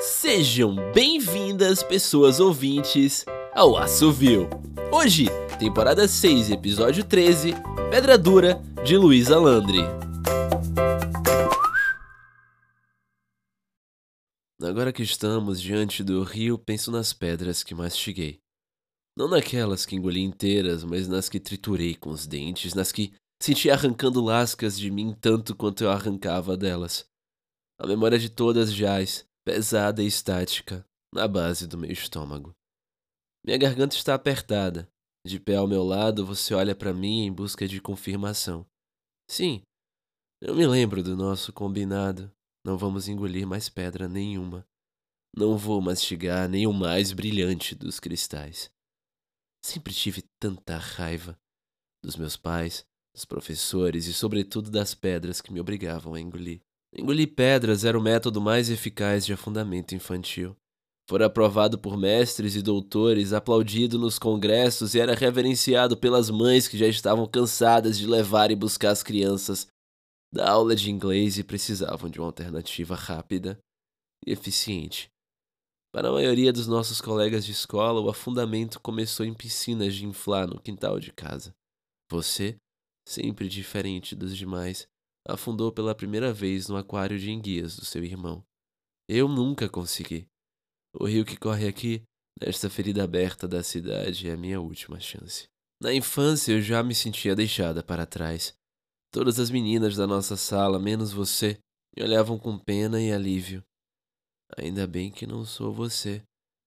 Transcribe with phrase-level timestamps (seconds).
[0.00, 4.48] Sejam bem-vindas, pessoas ouvintes, ao Assovio.
[4.92, 5.26] Hoje,
[5.58, 7.52] temporada 6, episódio 13,
[7.90, 9.80] Pedra Dura, de Luísa Landry.
[14.62, 18.38] Agora que estamos diante do rio, penso nas pedras que mastiguei.
[19.16, 23.12] Não naquelas que engoli inteiras, mas nas que triturei com os dentes, nas que
[23.42, 27.04] senti arrancando lascas de mim tanto quanto eu arrancava delas.
[27.80, 32.54] A memória de todas jaz, pesada e estática, na base do meu estômago.
[33.42, 34.86] Minha garganta está apertada.
[35.26, 38.66] De pé ao meu lado, você olha para mim em busca de confirmação.
[39.26, 39.62] Sim,
[40.42, 42.30] eu me lembro do nosso combinado.
[42.62, 44.68] Não vamos engolir mais pedra nenhuma.
[45.34, 48.70] Não vou mastigar nem o mais brilhante dos cristais.
[49.64, 51.40] Sempre tive tanta raiva
[52.04, 52.84] dos meus pais,
[53.14, 56.60] dos professores e, sobretudo, das pedras que me obrigavam a engolir.
[56.92, 60.56] Engolir pedras era o método mais eficaz de afundamento infantil.
[61.08, 66.76] Fora aprovado por mestres e doutores, aplaudido nos congressos e era reverenciado pelas mães que
[66.76, 69.66] já estavam cansadas de levar e buscar as crianças
[70.32, 73.58] da aula de inglês e precisavam de uma alternativa rápida
[74.26, 75.08] e eficiente.
[75.90, 80.46] Para a maioria dos nossos colegas de escola, o afundamento começou em piscinas de inflar
[80.46, 81.54] no quintal de casa.
[82.10, 82.56] Você,
[83.06, 84.86] sempre diferente dos demais,
[85.26, 88.44] afundou pela primeira vez no aquário de enguias do seu irmão.
[89.08, 90.26] Eu nunca consegui.
[90.94, 92.02] O rio que corre aqui,
[92.40, 95.46] nesta ferida aberta da cidade, é a minha última chance.
[95.80, 98.52] Na infância eu já me sentia deixada para trás.
[99.12, 101.58] Todas as meninas da nossa sala, menos você,
[101.96, 103.62] me olhavam com pena e alívio.
[104.56, 106.22] Ainda bem que não sou você.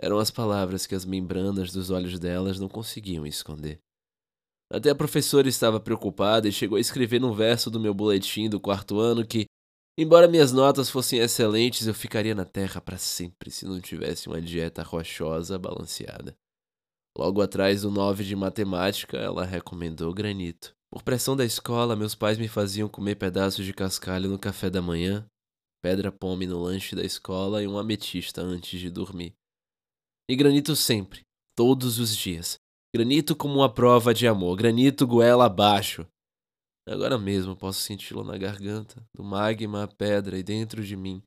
[0.00, 3.80] Eram as palavras que as membranas dos olhos delas não conseguiam esconder.
[4.70, 8.60] Até a professora estava preocupada e chegou a escrever num verso do meu boletim do
[8.60, 9.46] quarto ano que,
[9.96, 14.40] embora minhas notas fossem excelentes, eu ficaria na terra para sempre se não tivesse uma
[14.40, 16.36] dieta rochosa balanceada.
[17.16, 20.74] Logo atrás do 9 de matemática, ela recomendou granito.
[20.90, 24.82] Por pressão da escola, meus pais me faziam comer pedaços de cascalho no café da
[24.82, 25.26] manhã,
[25.80, 29.32] pedra pome no lanche da escola e um ametista antes de dormir.
[30.28, 31.20] E granito sempre,
[31.56, 32.58] todos os dias.
[32.94, 36.06] Granito como uma prova de amor, granito goela abaixo.
[36.88, 41.20] Agora mesmo posso senti-lo na garganta, do magma à pedra e dentro de mim,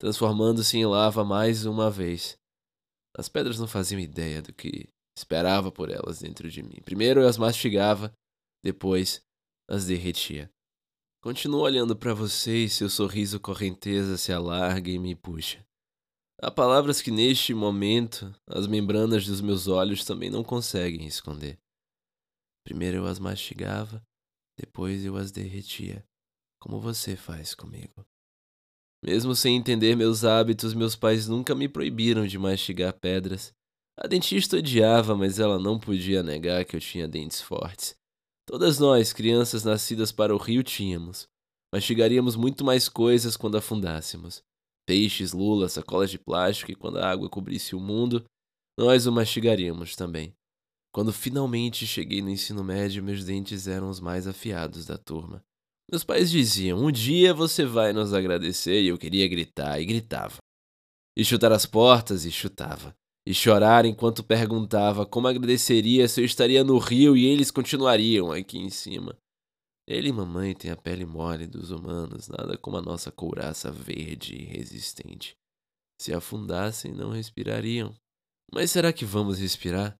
[0.00, 2.38] transformando-se em lava mais uma vez.
[3.16, 6.80] As pedras não faziam ideia do que esperava por elas dentro de mim.
[6.84, 8.12] Primeiro eu as mastigava,
[8.64, 9.22] depois
[9.68, 10.50] as derretia.
[11.22, 15.65] Continuo olhando para você e seu sorriso correnteza se alarga e me puxa.
[16.38, 21.58] Há palavras que neste momento as membranas dos meus olhos também não conseguem esconder.
[22.62, 24.02] Primeiro eu as mastigava,
[24.58, 26.04] depois eu as derretia,
[26.60, 28.04] como você faz comigo.
[29.02, 33.54] Mesmo sem entender meus hábitos, meus pais nunca me proibiram de mastigar pedras.
[33.98, 37.96] A dentista odiava, mas ela não podia negar que eu tinha dentes fortes.
[38.46, 41.28] Todas nós, crianças nascidas para o rio, tínhamos.
[41.72, 44.44] Mastigaríamos muito mais coisas quando afundássemos
[44.86, 48.24] peixes, lulas, sacolas de plástico, e quando a água cobrisse o mundo,
[48.78, 50.34] nós o mastigaríamos também.
[50.94, 55.44] Quando finalmente cheguei no ensino médio, meus dentes eram os mais afiados da turma.
[55.90, 60.38] Meus pais diziam: Um dia você vai nos agradecer, e eu queria gritar, e gritava.
[61.16, 62.94] E chutar as portas, e chutava.
[63.26, 68.56] E chorar enquanto perguntava como agradeceria se eu estaria no rio e eles continuariam aqui
[68.58, 69.18] em cima.
[69.86, 74.34] Ele e mamãe têm a pele mole dos humanos, nada como a nossa couraça verde
[74.34, 75.36] e resistente.
[76.00, 77.94] Se afundassem, não respirariam.
[78.52, 79.96] Mas será que vamos respirar?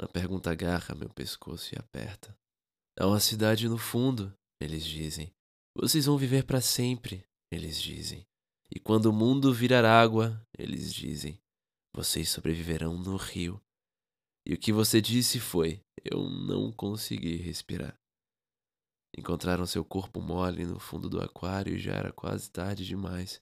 [0.00, 2.36] A pergunta agarra meu pescoço e aperta.
[2.98, 5.30] Há uma cidade no fundo, eles dizem.
[5.76, 8.26] Vocês vão viver para sempre, eles dizem.
[8.74, 11.38] E quando o mundo virar água, eles dizem,
[11.94, 13.60] vocês sobreviverão no rio.
[14.46, 17.98] E o que você disse foi: eu não consegui respirar.
[19.16, 23.40] Encontraram seu corpo mole no fundo do aquário e já era quase tarde demais.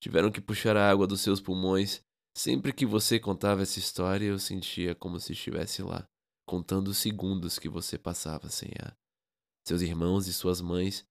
[0.00, 2.02] Tiveram que puxar a água dos seus pulmões.
[2.36, 6.08] Sempre que você contava essa história, eu sentia como se estivesse lá,
[6.48, 8.96] contando os segundos que você passava sem ar.
[9.66, 11.04] Seus irmãos e suas mães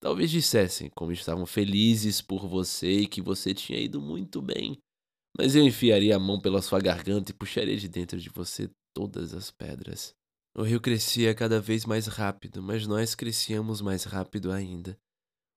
[0.00, 4.78] talvez dissessem como estavam felizes por você e que você tinha ido muito bem.
[5.36, 9.34] Mas eu enfiaria a mão pela sua garganta e puxaria de dentro de você todas
[9.34, 10.14] as pedras.
[10.58, 14.98] O rio crescia cada vez mais rápido, mas nós crescíamos mais rápido ainda.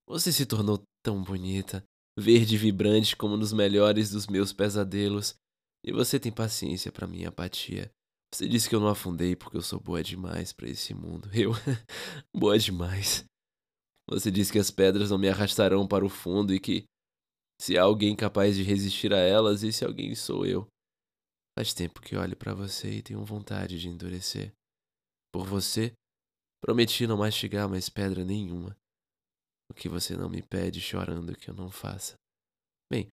[0.05, 1.81] Você se tornou tão bonita,
[2.19, 5.35] verde e vibrante como nos melhores dos meus pesadelos,
[5.85, 7.89] e você tem paciência para minha apatia.
[8.35, 11.29] Você disse que eu não afundei porque eu sou boa demais para esse mundo.
[11.33, 11.51] Eu,
[12.35, 13.23] boa demais.
[14.07, 16.83] Você disse que as pedras não me arrastarão para o fundo e que
[17.59, 20.67] Se há alguém capaz de resistir a elas, esse alguém sou eu.
[21.57, 24.53] Faz tempo que olho para você e tenho vontade de endurecer.
[25.31, 25.93] Por você,
[26.63, 28.75] prometi não mastigar mais pedra nenhuma.
[29.69, 32.15] O que você não me pede chorando que eu não faça.
[32.91, 33.07] Bem,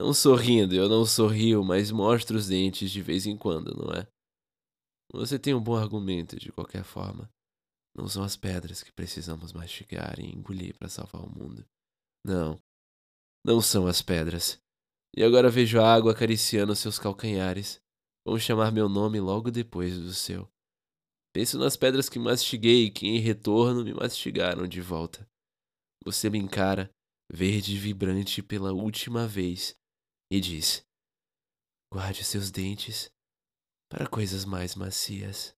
[0.00, 4.06] não sorrindo, eu não sorrio, mas mostro os dentes de vez em quando, não é?
[5.12, 7.30] Você tem um bom argumento, de qualquer forma.
[7.96, 11.64] Não são as pedras que precisamos mastigar e engolir para salvar o mundo.
[12.26, 12.58] Não.
[13.46, 14.58] Não são as pedras.
[15.16, 17.80] E agora vejo a água acariciando seus calcanhares.
[18.26, 20.48] Vão chamar meu nome logo depois do seu.
[21.34, 25.28] Penso nas pedras que mastiguei e que em retorno me mastigaram de volta.
[26.04, 26.88] Você me encara,
[27.28, 29.76] verde e vibrante pela última vez,
[30.30, 30.86] e diz:
[31.92, 33.10] Guarde seus dentes
[33.90, 35.52] para coisas mais macias.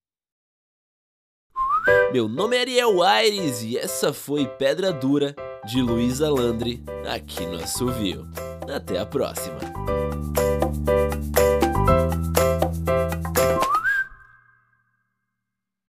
[2.11, 5.37] Meu nome é Ariel Aires e essa foi Pedra Dura
[5.67, 8.25] de Luísa Landre aqui no Assovio.
[8.75, 9.76] Até a próxima!